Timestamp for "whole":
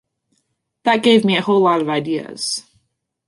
1.43-1.59